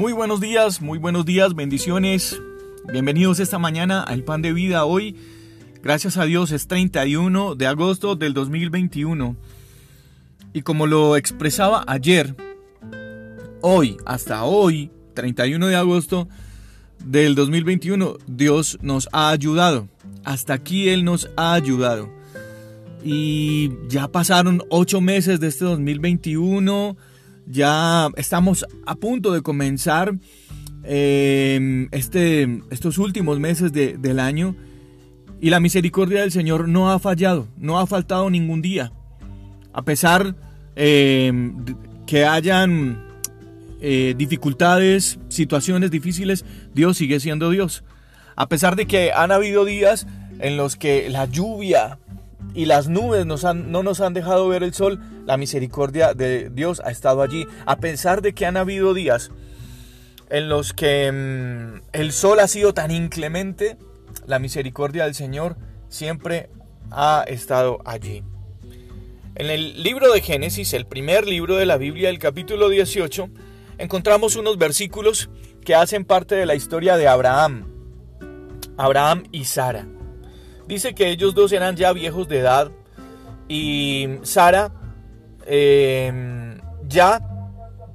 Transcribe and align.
Muy 0.00 0.14
buenos 0.14 0.40
días, 0.40 0.80
muy 0.80 0.96
buenos 0.96 1.26
días, 1.26 1.54
bendiciones. 1.54 2.40
Bienvenidos 2.90 3.38
esta 3.38 3.58
mañana 3.58 4.02
al 4.02 4.24
Pan 4.24 4.40
de 4.40 4.54
Vida. 4.54 4.86
Hoy, 4.86 5.14
gracias 5.82 6.16
a 6.16 6.24
Dios, 6.24 6.52
es 6.52 6.66
31 6.68 7.54
de 7.54 7.66
agosto 7.66 8.16
del 8.16 8.32
2021. 8.32 9.36
Y 10.54 10.62
como 10.62 10.86
lo 10.86 11.18
expresaba 11.18 11.84
ayer, 11.86 12.34
hoy, 13.60 13.98
hasta 14.06 14.42
hoy, 14.44 14.90
31 15.12 15.66
de 15.66 15.76
agosto 15.76 16.28
del 17.04 17.34
2021, 17.34 18.16
Dios 18.26 18.78
nos 18.80 19.06
ha 19.12 19.28
ayudado. 19.28 19.86
Hasta 20.24 20.54
aquí 20.54 20.88
Él 20.88 21.04
nos 21.04 21.28
ha 21.36 21.52
ayudado. 21.52 22.08
Y 23.04 23.70
ya 23.90 24.08
pasaron 24.08 24.62
ocho 24.70 25.02
meses 25.02 25.40
de 25.40 25.48
este 25.48 25.66
2021 25.66 26.96
ya 27.50 28.08
estamos 28.16 28.64
a 28.86 28.94
punto 28.94 29.32
de 29.32 29.42
comenzar 29.42 30.14
em, 30.84 31.88
este, 31.90 32.62
estos 32.70 32.98
últimos 32.98 33.38
meses 33.38 33.72
del 33.72 34.20
año 34.20 34.56
y 35.40 35.50
la 35.50 35.60
misericordia 35.60 36.20
del 36.20 36.32
Señor 36.32 36.68
no 36.68 36.92
ha 36.92 36.98
fallado, 36.98 37.48
no 37.56 37.78
ha 37.78 37.86
faltado 37.86 38.28
ningún 38.30 38.62
día. 38.62 38.92
A 39.72 39.82
pesar 39.82 40.34
eh, 40.76 41.32
que 42.06 42.24
hayan 42.24 43.02
eh, 43.80 44.14
dificultades, 44.16 45.18
situaciones 45.28 45.90
difíciles, 45.90 46.44
Dios 46.74 46.98
sigue 46.98 47.20
siendo 47.20 47.50
Dios. 47.50 47.84
A 48.36 48.48
pesar 48.48 48.76
de 48.76 48.86
que 48.86 49.12
han 49.12 49.32
habido 49.32 49.64
días 49.64 50.06
en 50.40 50.56
los 50.56 50.76
que 50.76 51.08
la 51.08 51.24
lluvia 51.26 51.98
y 52.54 52.64
las 52.64 52.88
nubes 52.88 53.26
no 53.26 53.82
nos 53.82 54.00
han 54.00 54.14
dejado 54.14 54.48
ver 54.48 54.62
el 54.62 54.74
sol, 54.74 55.00
la 55.24 55.36
misericordia 55.36 56.14
de 56.14 56.50
Dios 56.50 56.82
ha 56.84 56.90
estado 56.90 57.22
allí. 57.22 57.46
A 57.66 57.76
pesar 57.76 58.22
de 58.22 58.32
que 58.32 58.46
han 58.46 58.56
habido 58.56 58.94
días 58.94 59.30
en 60.30 60.48
los 60.48 60.72
que 60.72 61.10
mm, 61.12 61.82
el 61.92 62.12
sol 62.12 62.40
ha 62.40 62.48
sido 62.48 62.74
tan 62.74 62.90
inclemente, 62.90 63.76
la 64.26 64.38
misericordia 64.38 65.04
del 65.04 65.14
Señor 65.14 65.56
siempre 65.88 66.50
ha 66.90 67.24
estado 67.26 67.78
allí. 67.84 68.22
En 69.36 69.48
el 69.48 69.82
libro 69.82 70.12
de 70.12 70.20
Génesis, 70.20 70.72
el 70.74 70.86
primer 70.86 71.26
libro 71.26 71.56
de 71.56 71.66
la 71.66 71.76
Biblia, 71.76 72.10
el 72.10 72.18
capítulo 72.18 72.68
18, 72.68 73.30
encontramos 73.78 74.36
unos 74.36 74.58
versículos 74.58 75.30
que 75.64 75.74
hacen 75.74 76.04
parte 76.04 76.34
de 76.34 76.46
la 76.46 76.54
historia 76.54 76.96
de 76.96 77.08
Abraham, 77.08 77.66
Abraham 78.76 79.24
y 79.32 79.44
Sara. 79.44 79.86
Dice 80.70 80.94
que 80.94 81.08
ellos 81.08 81.34
dos 81.34 81.50
eran 81.50 81.74
ya 81.74 81.92
viejos 81.92 82.28
de 82.28 82.38
edad 82.38 82.70
y 83.48 84.08
Sara 84.22 84.70
em, 85.44 86.60
ya 86.86 87.20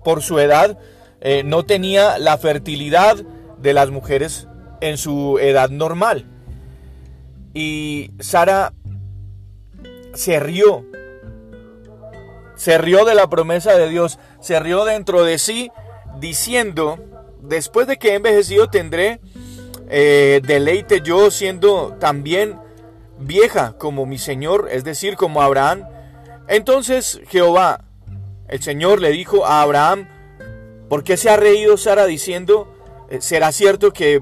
por 0.04 0.22
su 0.22 0.40
edad 0.40 0.78
eh, 1.22 1.44
no 1.46 1.64
tenía 1.64 2.20
la 2.20 2.38
fertilidad 2.38 3.16
de 3.59 3.73
las 3.73 3.92
mujeres 3.92 4.50
en 4.81 4.98
su 4.98 5.40
edad 5.40 5.70
normal. 5.70 6.26
Y 7.53 8.12
Sara 8.20 8.73
se 10.14 10.42
rió, 10.42 10.86
se 12.58 12.78
rió 12.78 13.06
de 13.06 13.16
la 13.16 13.30
promesa 13.30 13.78
de 13.78 13.88
Dios, 13.88 14.20
se 14.42 14.59
rió 14.59 14.84
dentro 14.84 15.23
de 15.23 15.40
sí 15.40 15.72
diciendo, 16.20 17.00
después 17.42 17.88
de 17.88 17.96
que 17.96 18.09
he 18.09 18.16
envejecido 18.16 18.68
tendré 18.68 19.22
eh, 19.88 20.42
deleite 20.46 21.00
yo 21.00 21.31
siendo 21.31 21.96
también 22.02 22.65
vieja 23.20 23.78
como 23.78 24.06
mi 24.06 24.18
Señor, 24.18 24.68
es 24.72 24.84
decir, 24.84 25.16
como 25.16 25.42
Abraham. 25.42 25.86
Entonces 26.48 27.22
Jehová, 27.28 27.86
el 28.48 28.62
Señor 28.62 29.02
le 29.02 29.12
dijo 29.12 29.46
a 29.46 29.62
Abraham, 29.62 30.08
¿por 30.90 31.04
qué 31.04 31.18
se 31.18 31.30
ha 31.30 31.38
reído 31.38 31.78
Sara 31.78 32.06
diciendo, 32.06 32.72
eh, 33.09 33.22
¿será 33.22 33.52
cierto 33.52 33.92
que 33.92 34.22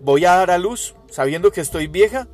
voy 0.00 0.24
a 0.24 0.36
dar 0.36 0.50
a 0.50 0.58
luz 0.58 0.94
sabiendo 1.10 1.50
que 1.50 1.60
estoy 1.60 1.86
vieja? 1.86 2.28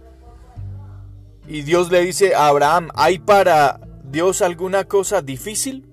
Y 1.46 1.62
Dios 1.62 1.90
le 1.90 2.00
dice 2.00 2.34
a 2.34 2.46
Abraham, 2.46 2.88
¿hay 2.94 3.18
para 3.18 3.80
Dios 4.02 4.40
alguna 4.42 4.84
cosa 4.84 5.20
difícil? 5.20 5.88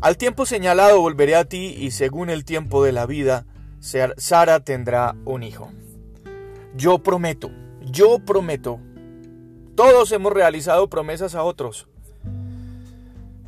Al 0.00 0.16
tiempo 0.16 0.44
señalado 0.46 1.00
volveré 1.00 1.36
a 1.36 1.44
ti 1.44 1.76
y 1.78 1.92
según 1.92 2.28
el 2.28 2.44
tiempo 2.44 2.84
de 2.84 2.92
la 2.92 3.06
vida, 3.06 3.46
Sara 3.80 4.60
tendrá 4.60 5.14
un 5.24 5.42
hijo. 5.42 5.70
Yo 6.74 6.98
prometo 6.98 7.50
yo 7.94 8.18
prometo. 8.18 8.80
Todos 9.76 10.12
hemos 10.12 10.32
realizado 10.32 10.90
promesas 10.90 11.34
a 11.34 11.44
otros. 11.44 11.88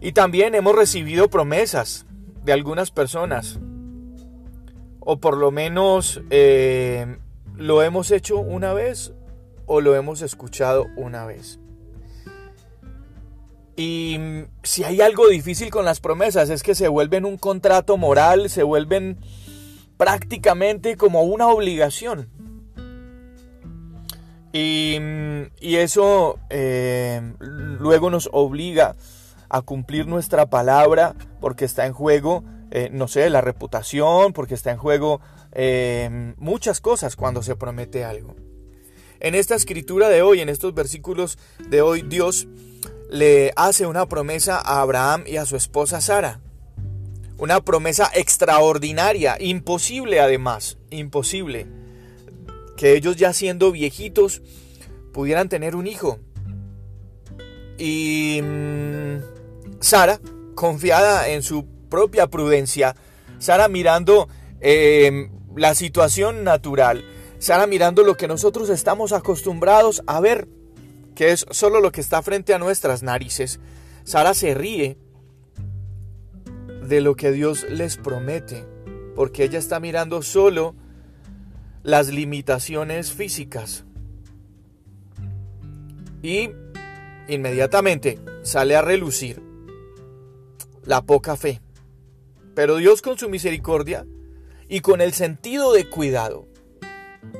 Y 0.00 0.12
también 0.12 0.54
hemos 0.54 0.74
recibido 0.74 1.28
promesas 1.28 2.06
de 2.44 2.52
algunas 2.52 2.90
personas. 2.90 3.58
O 5.00 5.18
por 5.18 5.36
lo 5.36 5.50
menos 5.50 6.22
eh, 6.30 7.18
lo 7.56 7.82
hemos 7.82 8.10
hecho 8.10 8.38
una 8.38 8.72
vez 8.72 9.12
o 9.66 9.80
lo 9.80 9.94
hemos 9.96 10.22
escuchado 10.22 10.86
una 10.96 11.26
vez. 11.26 11.58
Y 13.76 14.18
si 14.62 14.84
hay 14.84 15.00
algo 15.00 15.28
difícil 15.28 15.70
con 15.70 15.84
las 15.84 16.00
promesas 16.00 16.48
es 16.50 16.62
que 16.62 16.74
se 16.74 16.88
vuelven 16.88 17.24
un 17.24 17.36
contrato 17.36 17.96
moral, 17.96 18.48
se 18.48 18.62
vuelven 18.62 19.18
prácticamente 19.96 20.96
como 20.96 21.22
una 21.22 21.48
obligación. 21.48 22.28
Y, 24.58 25.76
eso 25.76 26.38
eh, 26.48 27.20
luego 27.40 28.08
nos 28.08 28.30
obliga 28.32 28.96
a 29.50 29.60
cumplir 29.60 30.06
nuestra 30.06 30.46
palabra 30.46 31.14
porque 31.40 31.66
está 31.66 31.84
en 31.84 31.92
juego, 31.92 32.42
eh, 32.70 32.88
no 32.90 33.06
sé, 33.06 33.28
la 33.28 33.42
reputación, 33.42 34.32
porque 34.32 34.54
está 34.54 34.70
en 34.70 34.78
juego 34.78 35.20
eh, 35.52 36.34
muchas 36.38 36.80
cosas 36.80 37.16
cuando 37.16 37.42
se 37.42 37.54
promete 37.54 38.04
algo. 38.04 38.34
En 39.20 39.34
esta 39.34 39.54
escritura 39.54 40.08
de 40.08 40.22
hoy, 40.22 40.40
en 40.40 40.48
estos 40.48 40.72
versículos 40.72 41.38
de 41.68 41.82
hoy, 41.82 42.00
Dios 42.02 42.48
le 43.10 43.52
hace 43.56 43.86
una 43.86 44.06
promesa 44.06 44.56
a 44.58 44.80
Abraham 44.80 45.24
y 45.26 45.36
a 45.36 45.44
su 45.44 45.56
esposa 45.56 46.00
Sara. 46.00 46.40
Una 47.36 47.60
promesa 47.60 48.10
extraordinaria, 48.14 49.36
imposible 49.38 50.20
además, 50.20 50.78
imposible 50.88 51.66
que 52.76 52.94
ellos 52.94 53.16
ya 53.16 53.32
siendo 53.32 53.72
viejitos 53.72 54.42
pudieran 55.12 55.48
tener 55.48 55.74
un 55.76 55.86
hijo. 55.86 56.18
Y 57.78 58.40
mm, 58.42 59.16
Sara, 59.80 60.20
confiada 60.54 61.28
en 61.28 61.42
su 61.42 61.66
propia 61.88 62.26
prudencia, 62.26 62.96
Sara 63.38 63.68
mirando 63.68 64.28
em, 64.60 65.30
la 65.56 65.74
situación 65.74 66.44
natural, 66.44 67.04
Sara 67.38 67.66
mirando 67.66 68.02
lo 68.02 68.16
que 68.16 68.28
nosotros 68.28 68.68
estamos 68.70 69.12
acostumbrados 69.12 70.02
a 70.06 70.20
ver, 70.20 70.48
que 71.14 71.32
es 71.32 71.46
solo 71.50 71.80
lo 71.80 71.92
que 71.92 72.00
está 72.00 72.22
frente 72.22 72.54
a 72.54 72.58
nuestras 72.58 73.02
narices, 73.02 73.60
Sara 74.04 74.34
se 74.34 74.54
ríe 74.54 74.98
de 76.86 77.00
lo 77.00 77.16
que 77.16 77.32
Dios 77.32 77.66
les 77.68 77.96
promete, 77.96 78.64
porque 79.14 79.44
ella 79.44 79.58
está 79.58 79.80
mirando 79.80 80.22
solo 80.22 80.74
las 81.86 82.08
limitaciones 82.08 83.12
físicas. 83.12 83.84
Y 86.20 86.50
inmediatamente 87.28 88.18
sale 88.42 88.74
a 88.74 88.82
relucir 88.82 89.40
la 90.84 91.02
poca 91.02 91.36
fe. 91.36 91.60
Pero 92.56 92.76
Dios 92.76 93.02
con 93.02 93.16
su 93.18 93.28
misericordia 93.28 94.04
y 94.68 94.80
con 94.80 95.00
el 95.00 95.12
sentido 95.12 95.72
de 95.72 95.88
cuidado 95.88 96.48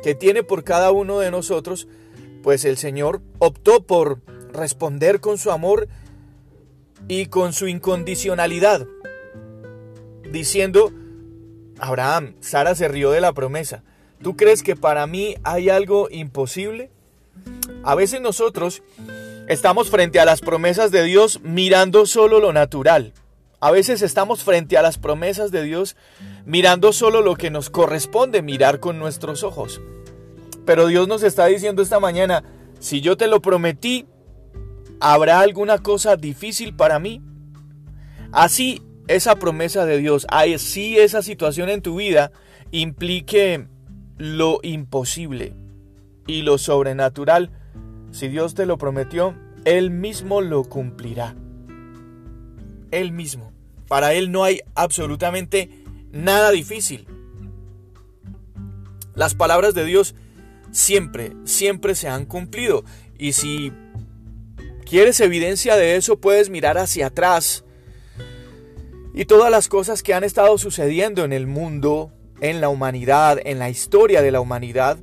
que 0.04 0.14
tiene 0.14 0.44
por 0.44 0.62
cada 0.62 0.92
uno 0.92 1.18
de 1.18 1.32
nosotros, 1.32 1.88
pues 2.44 2.64
el 2.64 2.76
Señor 2.76 3.22
optó 3.40 3.84
por 3.84 4.22
responder 4.52 5.20
con 5.20 5.38
su 5.38 5.50
amor 5.50 5.88
y 7.08 7.26
con 7.26 7.52
su 7.52 7.66
incondicionalidad, 7.66 8.86
diciendo, 10.30 10.92
Abraham, 11.80 12.36
Sara 12.38 12.76
se 12.76 12.86
rió 12.86 13.10
de 13.10 13.20
la 13.20 13.32
promesa, 13.32 13.82
¿Tú 14.22 14.36
crees 14.36 14.62
que 14.62 14.76
para 14.76 15.06
mí 15.06 15.36
hay 15.44 15.68
algo 15.68 16.08
imposible? 16.10 16.90
A 17.84 17.94
veces 17.94 18.20
nosotros 18.20 18.82
estamos 19.48 19.90
frente 19.90 20.18
a 20.18 20.24
las 20.24 20.40
promesas 20.40 20.90
de 20.90 21.04
Dios 21.04 21.40
mirando 21.42 22.06
solo 22.06 22.40
lo 22.40 22.52
natural. 22.52 23.12
A 23.60 23.70
veces 23.70 24.02
estamos 24.02 24.44
frente 24.44 24.76
a 24.76 24.82
las 24.82 24.98
promesas 24.98 25.50
de 25.50 25.62
Dios 25.62 25.96
mirando 26.44 26.92
solo 26.92 27.22
lo 27.22 27.36
que 27.36 27.50
nos 27.50 27.70
corresponde 27.70 28.42
mirar 28.42 28.80
con 28.80 28.98
nuestros 28.98 29.42
ojos. 29.42 29.80
Pero 30.64 30.88
Dios 30.88 31.08
nos 31.08 31.22
está 31.22 31.46
diciendo 31.46 31.82
esta 31.82 32.00
mañana, 32.00 32.44
si 32.80 33.00
yo 33.00 33.16
te 33.16 33.28
lo 33.28 33.40
prometí, 33.40 34.06
¿habrá 35.00 35.40
alguna 35.40 35.78
cosa 35.78 36.16
difícil 36.16 36.74
para 36.74 36.98
mí? 36.98 37.22
Así 38.32 38.82
esa 39.08 39.36
promesa 39.36 39.86
de 39.86 39.98
Dios, 39.98 40.26
así 40.28 40.98
esa 40.98 41.22
situación 41.22 41.68
en 41.68 41.82
tu 41.82 41.96
vida 41.96 42.32
implique 42.72 43.68
lo 44.18 44.60
imposible 44.62 45.54
y 46.26 46.42
lo 46.42 46.58
sobrenatural, 46.58 47.50
si 48.10 48.28
Dios 48.28 48.54
te 48.54 48.66
lo 48.66 48.78
prometió, 48.78 49.34
Él 49.64 49.90
mismo 49.90 50.40
lo 50.40 50.64
cumplirá. 50.64 51.36
Él 52.90 53.12
mismo. 53.12 53.52
Para 53.88 54.14
Él 54.14 54.32
no 54.32 54.44
hay 54.44 54.60
absolutamente 54.74 55.70
nada 56.12 56.50
difícil. 56.50 57.06
Las 59.14 59.34
palabras 59.34 59.74
de 59.74 59.84
Dios 59.84 60.14
siempre, 60.72 61.32
siempre 61.44 61.94
se 61.94 62.08
han 62.08 62.26
cumplido. 62.26 62.84
Y 63.18 63.32
si 63.32 63.72
quieres 64.84 65.20
evidencia 65.20 65.76
de 65.76 65.96
eso, 65.96 66.20
puedes 66.20 66.50
mirar 66.50 66.78
hacia 66.78 67.08
atrás. 67.08 67.64
Y 69.14 69.24
todas 69.24 69.50
las 69.50 69.68
cosas 69.68 70.02
que 70.02 70.14
han 70.14 70.24
estado 70.24 70.58
sucediendo 70.58 71.24
en 71.24 71.32
el 71.32 71.46
mundo, 71.46 72.12
en 72.40 72.60
la 72.60 72.68
humanidad, 72.68 73.38
en 73.44 73.58
la 73.58 73.70
historia 73.70 74.22
de 74.22 74.30
la 74.30 74.40
humanidad, 74.40 74.98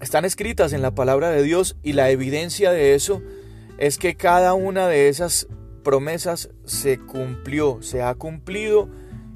están 0.00 0.24
escritas 0.24 0.72
en 0.72 0.82
la 0.82 0.94
palabra 0.94 1.30
de 1.30 1.42
Dios 1.42 1.76
y 1.82 1.92
la 1.92 2.10
evidencia 2.10 2.70
de 2.72 2.94
eso 2.94 3.22
es 3.78 3.98
que 3.98 4.14
cada 4.14 4.54
una 4.54 4.88
de 4.88 5.08
esas 5.08 5.46
promesas 5.82 6.50
se 6.64 6.98
cumplió, 6.98 7.82
se 7.82 8.02
ha 8.02 8.14
cumplido 8.14 8.88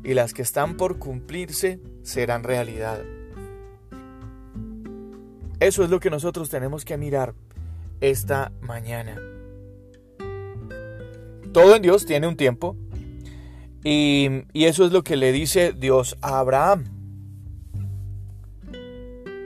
y 0.02 0.14
las 0.14 0.34
que 0.34 0.42
están 0.42 0.76
por 0.76 0.98
cumplirse 0.98 1.80
serán 2.02 2.44
realidad. 2.44 3.02
Eso 5.60 5.82
es 5.82 5.90
lo 5.90 6.00
que 6.00 6.10
nosotros 6.10 6.50
tenemos 6.50 6.84
que 6.84 6.96
mirar 6.96 7.34
esta 8.00 8.52
mañana. 8.60 9.16
Todo 11.52 11.76
en 11.76 11.82
Dios 11.82 12.04
tiene 12.04 12.26
un 12.26 12.36
tiempo 12.36 12.76
y, 13.82 14.42
y 14.52 14.64
eso 14.64 14.84
es 14.84 14.92
lo 14.92 15.04
que 15.04 15.16
le 15.16 15.32
dice 15.32 15.72
Dios 15.72 16.16
a 16.20 16.38
Abraham. 16.38 17.03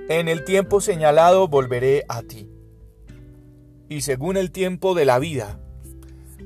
En 0.09 0.29
el 0.29 0.43
tiempo 0.45 0.81
señalado 0.81 1.49
volveré 1.49 2.05
a 2.09 2.23
ti. 2.23 2.49
Y 3.91 4.01
según 4.01 4.39
el 4.39 4.51
tiempo 4.51 4.95
de 4.95 5.05
la 5.05 5.19
vida, 5.19 5.61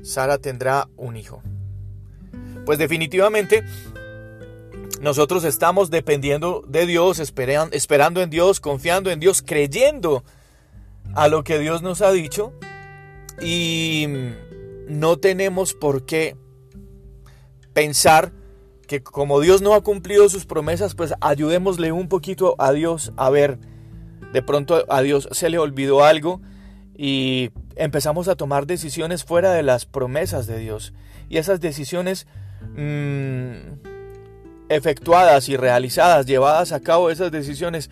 Sara 0.01 0.37
tendrá 0.37 0.89
un 0.97 1.15
hijo. 1.15 1.41
Pues 2.65 2.77
definitivamente 2.77 3.63
nosotros 5.01 5.45
estamos 5.45 5.89
dependiendo 5.89 6.63
de 6.67 6.85
Dios, 6.85 7.19
esperando 7.19 8.21
en 8.21 8.29
Dios, 8.29 8.59
confiando 8.59 9.11
en 9.11 9.21
Dios, 9.21 9.41
creyendo 9.41 10.25
a 11.15 11.29
lo 11.29 11.45
que 11.45 11.57
Dios 11.57 11.81
nos 11.81 12.01
ha 12.01 12.11
dicho. 12.11 12.53
Y 13.41 14.07
no 14.89 15.19
tenemos 15.19 15.73
por 15.73 16.05
qué 16.05 16.35
pensar 17.73 18.33
que 18.87 19.01
como 19.01 19.39
Dios 19.39 19.61
no 19.61 19.73
ha 19.73 19.81
cumplido 19.81 20.29
sus 20.29 20.45
promesas, 20.45 20.95
pues 20.95 21.13
ayudémosle 21.21 21.91
un 21.91 22.07
poquito 22.09 22.55
a 22.59 22.71
Dios 22.71 23.13
a 23.17 23.29
ver, 23.29 23.59
de 24.31 24.41
pronto 24.41 24.85
a 24.89 25.01
Dios 25.01 25.29
se 25.31 25.49
le 25.49 25.57
olvidó 25.57 26.03
algo 26.03 26.41
y 26.95 27.51
empezamos 27.75 28.27
a 28.27 28.35
tomar 28.35 28.67
decisiones 28.67 29.23
fuera 29.23 29.53
de 29.53 29.63
las 29.63 29.85
promesas 29.85 30.47
de 30.47 30.59
Dios. 30.59 30.93
Y 31.29 31.37
esas 31.37 31.59
decisiones 31.59 32.27
mm, 32.75 33.53
efectuadas 34.69 35.49
y 35.49 35.57
realizadas, 35.57 36.25
llevadas 36.25 36.71
a 36.71 36.81
cabo, 36.81 37.09
esas 37.09 37.31
decisiones 37.31 37.89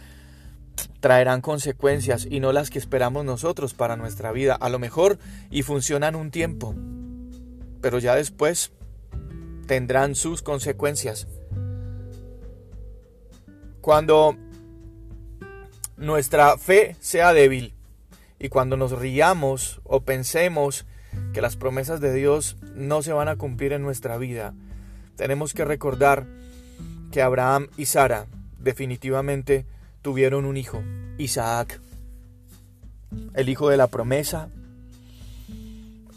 traerán 0.99 1.41
consecuencias 1.41 2.27
y 2.29 2.39
no 2.39 2.51
las 2.51 2.69
que 2.69 2.79
esperamos 2.79 3.25
nosotros 3.25 3.73
para 3.73 3.95
nuestra 3.95 4.31
vida. 4.31 4.55
A 4.55 4.69
lo 4.69 4.79
mejor 4.79 5.19
y 5.49 5.63
funcionan 5.63 6.15
un 6.15 6.31
tiempo, 6.31 6.75
pero 7.81 7.99
ya 7.99 8.15
después 8.15 8.71
tendrán 9.67 10.15
sus 10.15 10.41
consecuencias. 10.41 11.27
Cuando 13.81 14.35
nuestra 15.97 16.57
fe 16.57 16.95
sea 16.99 17.33
débil 17.33 17.73
y 18.39 18.49
cuando 18.49 18.77
nos 18.77 18.91
riamos 18.91 19.81
o 19.83 20.01
pensemos 20.01 20.85
que 21.33 21.41
las 21.41 21.55
promesas 21.55 21.99
de 21.99 22.13
Dios 22.13 22.57
no 22.75 23.01
se 23.01 23.13
van 23.13 23.27
a 23.27 23.35
cumplir 23.35 23.73
en 23.73 23.81
nuestra 23.81 24.17
vida, 24.17 24.53
tenemos 25.15 25.53
que 25.53 25.65
recordar 25.65 26.25
que 27.11 27.21
Abraham 27.21 27.67
y 27.77 27.85
Sara 27.85 28.27
definitivamente 28.59 29.65
tuvieron 30.01 30.45
un 30.45 30.57
hijo, 30.57 30.81
Isaac, 31.17 31.79
el 33.33 33.49
hijo 33.49 33.69
de 33.69 33.77
la 33.77 33.87
promesa, 33.87 34.49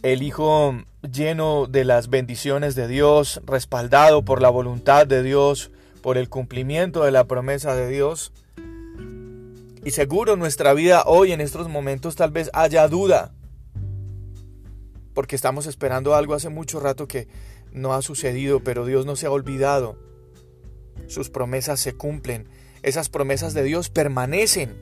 el 0.05 0.23
hijo 0.23 0.77
lleno 1.01 1.67
de 1.67 1.83
las 1.87 2.11
bendiciones 2.11 2.75
de 2.75 2.89
Dios, 2.89 3.41
respaldado 3.47 4.23
por 4.23 4.43
la 4.43 4.51
voluntad 4.51 5.07
de 5.07 5.23
Dios, 5.23 5.71
por 6.03 6.19
el 6.19 6.29
cumplimiento 6.29 7.05
de 7.05 7.11
la 7.11 7.25
promesa 7.25 7.75
de 7.75 7.89
Dios. 7.89 8.31
Y 9.83 9.93
seguro 9.93 10.37
nuestra 10.37 10.75
vida 10.75 11.05
hoy 11.07 11.33
en 11.33 11.41
estos 11.41 11.71
momentos 11.71 12.17
tal 12.17 12.33
vez 12.33 12.51
haya 12.53 12.87
duda, 12.87 13.33
porque 15.15 15.37
estamos 15.37 15.65
esperando 15.65 16.15
algo 16.15 16.35
hace 16.35 16.51
mucho 16.51 16.81
rato 16.81 17.09
que 17.09 17.27
no 17.73 17.95
ha 17.95 18.03
sucedido, 18.03 18.61
pero 18.61 18.85
Dios 18.85 19.07
no 19.07 19.17
se 19.17 19.25
ha 19.25 19.31
olvidado. 19.31 19.97
Sus 21.07 21.31
promesas 21.31 21.81
se 21.81 21.95
cumplen, 21.95 22.47
esas 22.83 23.09
promesas 23.09 23.55
de 23.55 23.63
Dios 23.63 23.89
permanecen. 23.89 24.77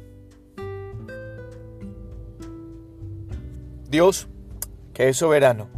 Dios 3.88 4.26
que 4.92 5.08
es 5.08 5.16
soberano, 5.16 5.68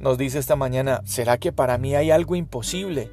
nos 0.00 0.18
dice 0.18 0.38
esta 0.38 0.56
mañana, 0.56 1.00
¿será 1.04 1.38
que 1.38 1.52
para 1.52 1.78
mí 1.78 1.94
hay 1.94 2.10
algo 2.10 2.36
imposible? 2.36 3.10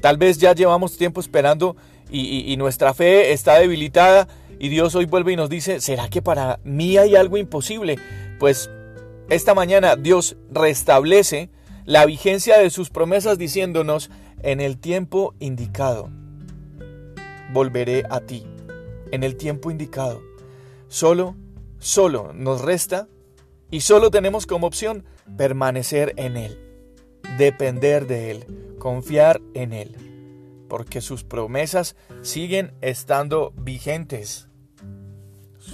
Tal 0.00 0.16
vez 0.16 0.38
ya 0.38 0.54
llevamos 0.54 0.96
tiempo 0.96 1.20
esperando 1.20 1.76
y, 2.10 2.56
nuestra 2.56 2.94
fe 2.94 3.32
está 3.32 3.58
debilitada 3.58 4.28
y 4.58 4.68
Dios 4.68 4.94
hoy 4.94 5.06
vuelve 5.06 5.32
y 5.32 5.36
nos 5.36 5.50
dice, 5.50 5.80
¿será 5.80 6.08
que 6.08 6.22
para 6.22 6.60
mí 6.64 6.96
hay 6.96 7.16
algo 7.16 7.36
imposible? 7.36 7.96
Pues 8.38 8.70
esta 9.28 9.54
mañana 9.54 9.96
Dios 9.96 10.36
restablece 10.50 11.50
la 11.84 12.06
vigencia 12.06 12.58
de 12.58 12.70
sus 12.70 12.90
promesas 12.90 13.38
diciéndonos, 13.38 14.10
en 14.42 14.60
el 14.60 14.78
tiempo 14.78 15.34
indicado, 15.40 16.10
volveré 17.52 18.04
a 18.08 18.20
ti, 18.20 18.44
en 19.10 19.24
el 19.24 19.36
tiempo 19.36 19.70
indicado. 19.70 20.22
Solo 20.88 21.34
Solo 21.78 22.32
nos 22.32 22.62
resta 22.62 23.08
y 23.70 23.80
solo 23.82 24.10
tenemos 24.10 24.46
como 24.46 24.66
opción 24.66 25.04
permanecer 25.36 26.14
en 26.16 26.36
Él, 26.36 26.58
depender 27.36 28.06
de 28.06 28.30
Él, 28.30 28.76
confiar 28.78 29.40
en 29.54 29.72
Él, 29.72 29.96
porque 30.68 31.00
sus 31.00 31.24
promesas 31.24 31.96
siguen 32.22 32.72
estando 32.80 33.52
vigentes. 33.56 34.48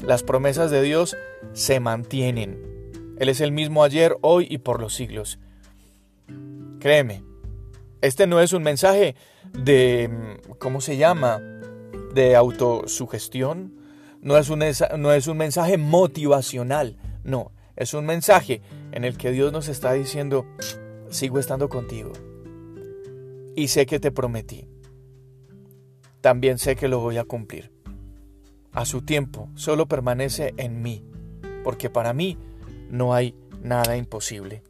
Las 0.02 0.22
promesas 0.22 0.70
de 0.70 0.82
Dios 0.82 1.16
se 1.52 1.80
mantienen. 1.80 3.14
Él 3.18 3.28
es 3.28 3.40
el 3.40 3.52
mismo 3.52 3.84
ayer, 3.84 4.16
hoy 4.22 4.46
y 4.50 4.58
por 4.58 4.80
los 4.80 4.94
siglos. 4.94 5.38
Créeme, 6.80 7.22
este 8.02 8.26
no 8.26 8.40
es 8.40 8.52
un 8.52 8.62
mensaje 8.62 9.14
de, 9.58 10.38
¿cómo 10.58 10.82
se 10.82 10.96
llama? 10.96 11.40
De 12.12 12.36
autosugestión, 12.36 13.83
no 14.24 14.38
es, 14.38 14.48
un, 14.48 14.64
no 14.98 15.12
es 15.12 15.26
un 15.26 15.36
mensaje 15.36 15.76
motivacional, 15.76 16.96
no, 17.22 17.52
es 17.76 17.92
un 17.92 18.06
mensaje 18.06 18.62
en 18.90 19.04
el 19.04 19.18
que 19.18 19.30
Dios 19.30 19.52
nos 19.52 19.68
está 19.68 19.92
diciendo, 19.92 20.46
sigo 21.10 21.38
estando 21.38 21.68
contigo. 21.68 22.12
Y 23.54 23.68
sé 23.68 23.84
que 23.86 24.00
te 24.00 24.10
prometí. 24.10 24.66
También 26.22 26.58
sé 26.58 26.74
que 26.74 26.88
lo 26.88 27.00
voy 27.00 27.18
a 27.18 27.24
cumplir. 27.24 27.70
A 28.72 28.86
su 28.86 29.02
tiempo, 29.02 29.50
solo 29.54 29.86
permanece 29.86 30.54
en 30.56 30.80
mí, 30.80 31.04
porque 31.62 31.90
para 31.90 32.14
mí 32.14 32.38
no 32.90 33.12
hay 33.12 33.36
nada 33.62 33.96
imposible. 33.98 34.62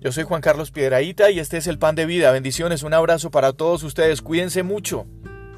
Yo 0.00 0.12
soy 0.12 0.24
Juan 0.24 0.42
Carlos 0.42 0.70
Piedraíta 0.70 1.30
y 1.30 1.38
este 1.38 1.56
es 1.56 1.66
el 1.66 1.78
Pan 1.78 1.94
de 1.94 2.04
Vida. 2.04 2.30
Bendiciones, 2.30 2.82
un 2.82 2.92
abrazo 2.92 3.30
para 3.30 3.54
todos 3.54 3.82
ustedes. 3.84 4.20
Cuídense 4.20 4.62
mucho. 4.62 5.06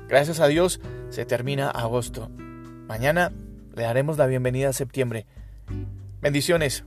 Gracias 0.08 0.38
a 0.38 0.46
Dios 0.46 0.80
se 1.10 1.26
termina 1.26 1.68
agosto. 1.68 2.30
Mañana 2.86 3.32
le 3.74 3.82
daremos 3.82 4.16
la 4.16 4.26
bienvenida 4.26 4.68
a 4.68 4.72
septiembre. 4.72 5.26
Bendiciones. 6.20 6.84